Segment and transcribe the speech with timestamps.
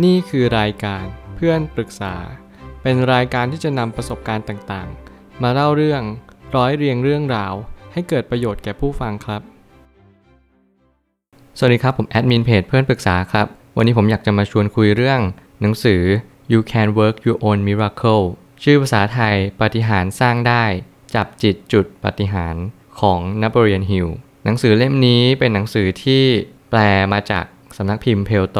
[0.00, 1.04] นี่คือรายการ
[1.36, 2.14] เพื่อนปรึกษา
[2.82, 6.02] เป็นรายการที่จะนำประสบการณ์ต่างๆ มาเล่าเรื่อง
[6.56, 7.54] ร้อยเรียงเรื่องราว
[7.92, 9.42] ให้เกิดประโยชน์แก่ผู้ฟังครับ
[11.58, 15.20] สวัสดีครับ ผมแอดมินเพจเพื่อนปรึกษาครับ วันนี้ผมอยากจะมาชวนคุยเรื่อง
[15.60, 16.02] หนังสือ
[16.52, 18.24] You Can Work Your Own Miracle
[18.62, 20.64] ชื่อภาษาไทยปฏิหารสร้างได้
[21.14, 22.54] จับจิตจุดปฏิหาร
[23.00, 24.08] ของนโปเลียนฮิล
[24.44, 26.22] หนังสือเล่มนี้เป็นหนังสือที่
[26.70, 26.80] แปล
[27.12, 27.44] มาจาก
[27.76, 28.58] สำนักพิมพ์เพลโต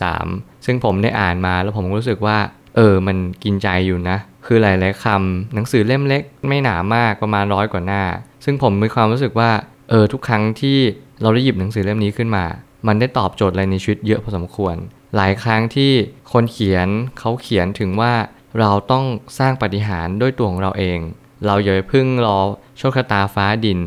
[0.00, 2.38] 13 ซึ่งผมได้อ่านมาแล้วผมรู้สึกว่า
[2.76, 8.02] เออ มันกินใจอยู่นะ คือหลาย ๆคำหนังสือเล่มเล็ก ไม่หนามากประมาณร้อยกว่าหน้า
[8.44, 9.50] ซึ่งผมมีความรู้สึกว่า
[9.90, 10.78] เออ ทุกครั้งที่
[11.22, 12.44] เราได้หยิบหนังสือเล่มนี้ขึ้นมา
[12.86, 14.76] มันได้ตอบโจทย์อะไรในชีวิตเยอะพอสมควร
[15.16, 15.92] หลายครั้งที่
[16.32, 16.88] คนเขียน
[17.18, 18.12] เขาเขียนถึงว่า
[18.58, 19.04] เราต้อง
[19.38, 20.98] สร้างปฏิหารด้วยตัวของเราเอง
[21.46, 22.38] เราอย่าไปพึ่งรอ
[22.78, 23.78] โชคชะตาฟ้าดิน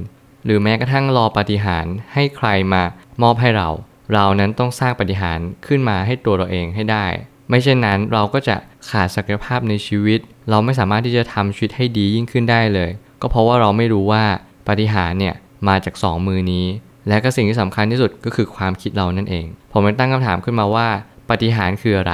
[0.46, 2.84] หรือแม้กระทั่งรอปฏิหารให้ใครมา
[3.22, 3.70] มอบให้เรา
[4.14, 7.06] เรานั้นต้องสร้างปฏิหารขึ้นมาให้ตัวเราเองให้ได้
[7.50, 8.56] ไม่เช่นนั้นเราก็จะ
[8.90, 12.90] ขาดศักยภาพในชีวิต เราไม่สามารถที่จะทำชีวิตให้ดียิ่งขึ้นได้เลย
[13.22, 14.24] ก็เพราะว่าเราไม่รู้ว่า
[14.68, 15.36] ปฏิหารเนี่ย
[15.68, 16.66] มาจากสองมือนี้
[17.08, 20.88] และก็สิ่งที่สำคัญที่สุดก็คือความคิดเรานั่นเอง ผมเลยตั้งคำถามขึ้นมาว่า
[21.30, 22.14] ปฏิหารคืออะไร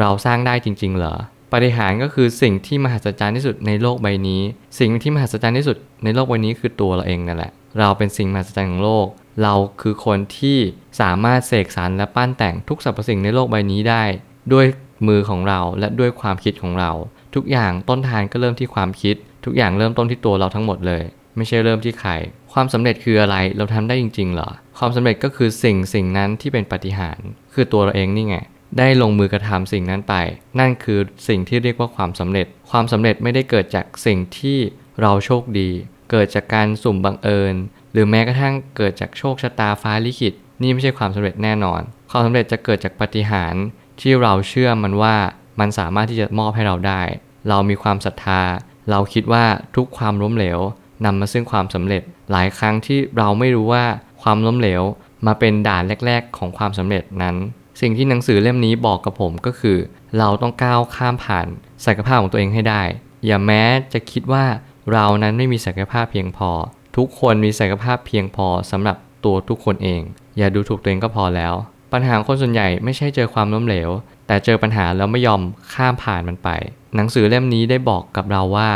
[0.00, 1.14] เราสร้างได้จริง ๆ เหรอ
[1.52, 4.42] ปฏิหารก็คือสิ่งที่มหัศจรรย์ที่สุดในโลกใบนี้
[4.78, 9.06] สิ่งที่มหัศจรรย์ที่สุดในโลกใบนี้คือตัวเราเองนั่นแหละ เราเป็นสิ่งมหัศจรรย์ของโลก
[9.42, 10.58] เราคือคนที่
[11.00, 14.04] สามารถเสกสรรและปั้นแต่งทุกสรรพสิ่งในโลกใบนี้ได้
[14.52, 14.66] ด้วย
[15.08, 16.90] มือของเราและด้วยความคิดของเรา
[17.34, 21.02] ทุกอย่างต้นทานก็เริ่มที่ความคิด ทุกอย่างเริ่มต้นที่ตัวเราทั้งหมดเลย
[21.36, 22.12] ไม่ใช่เริ่มที่ใคร
[22.52, 28.36] ความสำเร็จคืออะไรเราทำได้จริงๆเหรอ ความสำเร็จก็คือสิ่งสิ่งนั้นที่เป็นปาฏิหารย์คือตัวเราเองนี่ไง
[28.78, 30.14] ได้ลงมือกระทำสิ่งนั้นไป
[30.58, 34.58] นั่นคือสิ่งที่เรียกว่าความสำเร็จ ความสำเร็จไม่ได้เกิดจากสิ่งที่
[35.00, 35.70] เราโชคดี
[36.10, 37.54] เกิดจากการสุ่มบังเอิญ
[37.92, 43.54] หรือแม้กระทั่งเกิดจากโชคชะตาฟ้าลิขิต นี่ไม่ใช่ความสำเร็จแน่นอน ความสำเร็จจะเกิดจากปฏิหาร
[44.00, 45.16] ที่เราเชื่อมันว่า
[45.60, 47.02] มันสามารถที่จะมอบให้เราได้
[47.48, 48.42] เรามีความศรัทธา
[48.90, 49.44] เราคิดว่า
[49.76, 50.60] ทุกความล้มเหลว
[51.04, 53.84] นำมาซึ่งความสำเร็จ หลายครั้งที่เราไม่รู้ว่า
[54.22, 54.82] ความล้มเหลว
[55.26, 57.36] มาเป็นด่านแรก ๆ ของความสำเร็จนั้น
[57.80, 59.78] สิ่งที่หนังสือเล่มนี้บอกกับผมก็คือ
[60.18, 61.46] เราต้องก้าวข้ามผ่าน
[61.84, 62.82] ศักยภาพของตัวเองให้ได้
[63.26, 64.44] อย่าแม้จะคิดว่า
[64.92, 66.50] เรานั้นไม่มีศักยภาพเพียงพอ
[66.96, 70.00] ทุกคนมีศักยภาพเพียงพอสำหรับตัวทุกคนเอง
[70.38, 71.54] อย่าดูถูกตัวเองก็พอแล้ว
[71.92, 73.90] ปัญหาคนส่วนใหญ่ไม่ใช่เจอความล้มเหลว
[74.26, 75.40] แต่เจอปัญหาแล้วไม่ยอม
[75.74, 76.48] ข้ามผ่านมันไป
[76.96, 78.70] หนังสือเล่มนี้ได้บอกกับเราว่า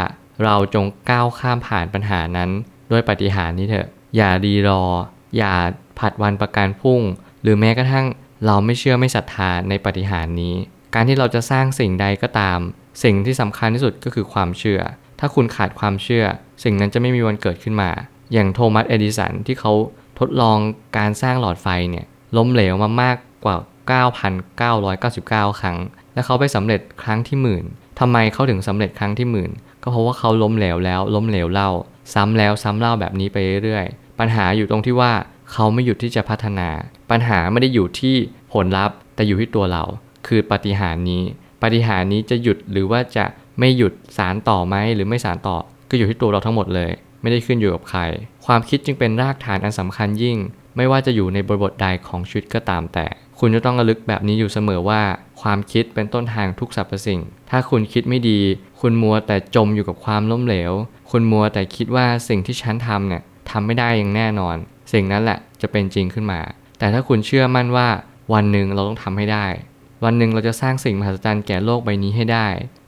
[0.44, 2.50] เราจงก้าวข้ามผ่านปัญหานั้น
[2.90, 4.82] ด้วยปฏิหารนี้เถอะ อย่ารีรอ
[5.36, 5.54] อย่า
[5.98, 7.00] ผัดวันประกันพรุ่ง
[7.42, 8.06] หรือแม้กระทั่ง
[8.46, 10.54] เราไม่เชื่อไม่ศรัทธาในปฏิหารนี้
[10.94, 12.58] การที่เราจะสร้างสิ่งใดก็ตาม
[13.02, 14.80] สิ่งที่สำคัญที่สุดก็คือความเชื่อ
[15.20, 16.24] ถ้าคุณขาดความเชื่อ
[16.64, 17.90] สิ่งนั้นจะไม่มีวันเกิดขึ้นมา
[18.32, 19.72] อย่างโทมัสเอดิสันที่เขา
[20.18, 20.58] ทดลอง
[20.98, 22.06] การสร้างหลอดไฟเนี่ย
[22.36, 23.56] ล้มเหลวมามากกว่า
[23.98, 25.78] 9,999 ครั้ง
[26.14, 27.64] และเขาไปสำเร็จครั้งที่หมื่น
[28.00, 29.50] ทำไมเขาถึงสำเร็จครั้งที่หมื่น
[29.82, 31.70] ก็เพราะว่าเขาล้มเหลวแล้วล้มเหลวเล่า
[32.14, 35.12] ซ้ำแล้วซ้ำเล่าแบบนี้ไปเรื่อยๆปัญหาอยู่ตรงที่ว่า
[35.52, 36.68] เขาไม่หยุดที่จะพัฒนา
[37.10, 38.16] ปัญหาไม่ได้อยู่ที่
[38.52, 39.84] ผลลัพธ์ แต่อยู่ที่ตัวเรา
[40.26, 41.22] คือปฏิหารนี้
[41.62, 43.24] ปฏิหารนี้จะหยุดหรือว่าจะ
[43.58, 45.56] ไม่หยุดสารต่อไหมหรือไม่สารต่อ
[45.90, 46.90] ก็อยู่ที่ตัวเราทั้งหมดเลย
[47.22, 48.00] ไม่ได้ขึ้นอยู่กับใคร
[48.46, 50.36] ความคิดจึงเป็นรากฐานอันสำคัญยิ่ง
[50.76, 53.06] ไม่ว่าจะอยู่ในบริบทใดของชีวิตก็ตามแต่
[53.38, 55.02] คุณจะต้องระลึกแบบนี้อยู่เสมอว่า
[55.42, 58.40] ความคิดเป็นต้นทางทุกสรรพสิ่ง ถ้าคุณคิดไม่ดี
[58.80, 60.72] คุณมัวแต่จมอยู่กับความล้มเหลว
[61.10, 64.56] คุณมัวแต่คิดว่าสิ่งที่ฉันทำเนี่ยทำไม่ได้อย่างแน่นอน
[64.92, 66.40] สิ่งนั้นแหละจะเป็นจริงขึ้นมา
[66.78, 67.88] แต่ถ้าคุณเชื่อมั่นว่า
[68.32, 69.46] วันหนึ่งเราต้องทำให้ได้
[70.04, 72.46] วันหนึ่งเราจะสร้างสิ่งมหัศจรรย์แก่โลกใบนี้ให้ได้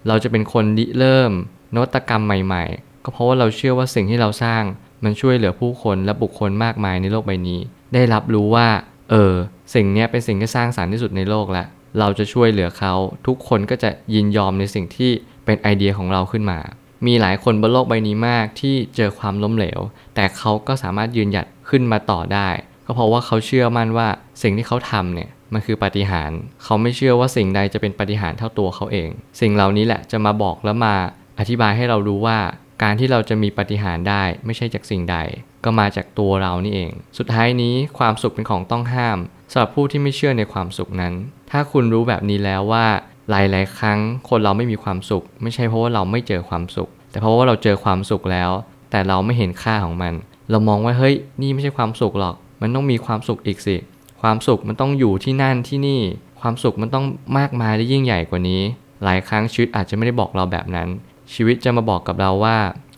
[0.09, 1.33] เราจะเป็นคนริเริ่ม
[1.75, 4.63] นวัตกรรมใหม่ ๆ ก็เพราะว่าเราเชื่อว่าสิ่งที่เราสร้าง
[5.05, 7.61] มันช่วยเหลือผู้คนและบุคคลมากมายในโลกใบนี้
[7.95, 8.69] ได้รับรู้ว่า
[9.11, 9.33] เออ
[9.75, 11.67] สิ่งนี้เป็นสิ่งที่สร้างสารรค์ที่สุดในโลกแล้ว
[11.99, 12.95] เราจะช่วยเหลือเขา
[13.27, 15.11] ทุกคนก็จะยินยอมในสิ่งที่
[15.45, 16.59] เป็นไอเดียของเราขึ้นมา
[17.07, 19.81] มีหลายคนบนโลกใบนี้มากที่เจอความล้มเหลว
[20.15, 22.49] แต่เขาก็สามารถยืนหยัดขึ้นมาต่อได้
[22.89, 24.09] ก็เพราะว่าเขาเชื่อมั่นว่า
[24.43, 29.11] สิ่งที่เขาทำเนี่ยมันคือปาฏิหาริย์เขาไม่เชื่อว่าสิ่งใดจะเป็นปาฏิหาริย์เท่าตัวเขาเอง
[29.41, 30.95] สิ่งเหล่านี้แหละจะมาบอกและมา
[31.39, 32.39] อธิบายให้เรารู้ว่า
[32.83, 35.17] การที่เราจะมีปาฏิหาริย์ได้ไม่ใช่จากสิ่งใด
[35.65, 39.19] ก็มาจากตัวเรานี่เอง สุดท้ายนี้ความสุขเป็นของต้องห้าม
[39.53, 41.15] สำหรับผู้ที่ไม่เชื่อในความสุขนั้น
[41.51, 42.87] ถ้าคุณรู้แบบนี้แล้วว่า
[43.31, 43.99] หลาย ๆ ครั้ง
[44.29, 48.51] คนเราไม่มีความสุข ไม่ใช่เพราะว่าเราไม่เจอความสุข แต่เพราะว่าเราเจอความสุขแล้ว
[48.91, 50.15] แต่เราไม่เห็นค่าของมัน
[50.51, 53.77] เรามองว่าเฮ้ยนี่ไม่ใช่ความสุขหรอก มันต้องมีความสุขอีกสิ
[54.21, 56.01] ความสุขมันต้องอยู่ที่นั่นที่นี่
[56.41, 57.05] ความสุขมันต้อง
[57.39, 58.63] มากมายและยิ่งใหญ่กว่านี้
[59.05, 60.89] หลายครั้งชีวิตอาจจะไม่ได้บอกเราแบบนั้น
[61.35, 62.57] ชีวิตจะมาบอกกับเราว่า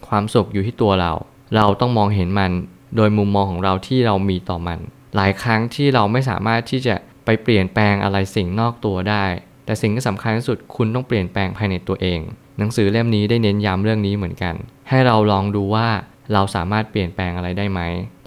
[0.09, 1.13] ความสุขอยู่ที่ตัวเรา
[1.57, 2.53] เราต้องมองเห็นมัน
[2.97, 4.79] โดยมุมมองของเราที่เรามีต่อมัน
[5.17, 9.25] หลายครั้งที่เราไม่สามารถที่จะไปเปลี่ยนแปลงอะไรสิ่งนอกตัวได้
[9.65, 12.21] แต่สิ่งที่สำคัญที่สุดคุณต้องเปลี่ยนแปลงภายในตัวเอง
[12.59, 14.55] หนังสือเล่มนี้ได้เน้นย้ำเรื่องนี้เหมือนกัน
[14.89, 15.89] ให้เราลองดูว่า
[16.33, 17.81] เราสามารถเปลี่ยนแปลงอะไรได้ไหม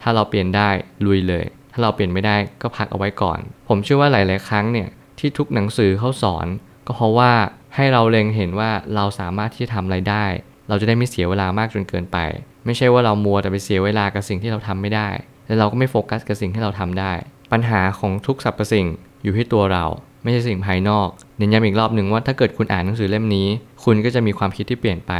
[0.03, 0.69] ถ้าเราเปลี่ยนได้
[1.05, 4.89] ลุยเลย ถ้าเราเปลี่ยนไม่ได้ก็พักเอาไว้ก่อน ผมเชื่อว่าหลาย ๆ ครั้งเนี่ย
[5.19, 6.47] ที่ทุกหนังสือเขาสอน
[6.87, 7.31] ก็เพราะว่า
[7.75, 10.25] ให้เราเล็งเห็นว่าเราสามารถที่จะทำอะไรได้
[10.69, 12.17] เราจะได้ไม่เสียเวลามากจนเกินไป
[12.65, 15.09] ไม่ใช่ว่าเรามัวแต่ไปเสียเวลากับสิ่งที่เราทำไม่ได้
[15.47, 17.13] และเราก็ไม่โฟกัสกับสิ่งที่เราทำได้
[17.51, 18.87] ปัญหาของทุกสรรพสิ่ง
[19.23, 19.85] อยู่ที่ตัวเรา
[20.23, 21.07] ไม่ใช่สิ่งภายนอก
[21.37, 23.47] เน้นย้ำอีกรอบหนึ่งว่าถ้าเกิดคุณอ่านหนังสือเล่มนี้
[23.83, 25.13] คุณก็จะมีความคิดที่เปลี่ยนไป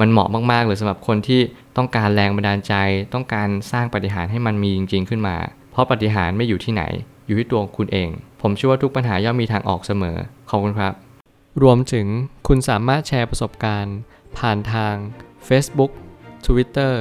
[0.00, 1.40] มันเหมาะมากๆเลยสำหรับคนที่
[1.76, 2.74] ต้องการแรงบันดาลใจ
[3.14, 5.36] ต้องการสร้างปฏิหารให้มันมีจริง ๆ ขึ้นมา
[5.70, 6.82] เพราะปฏิหารไม่อยู่ที่ไหน
[7.26, 8.08] อยู่ที่ตัวคุณเอง
[8.42, 10.16] ผมเชื่อว่าทุกปัญหาย่อมมีทางออกเสมอ
[10.50, 10.94] ขอบคุณครับ
[11.62, 12.06] รวมถึง
[12.48, 13.96] คุณสามารถแชร์ประสบการณ์
[14.38, 14.94] ผ่านทาง
[15.48, 15.90] Facebook
[16.46, 16.92] Twitter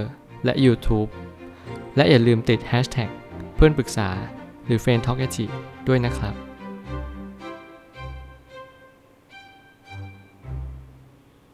[0.45, 1.09] และ YouTube
[1.95, 3.09] และอย่าลืมติด Hashtag
[3.55, 4.09] เพื่อนปรึกษา
[4.65, 5.19] หรือ f r ร e n d t a l k
[5.87, 6.46] ด้วยนะครับ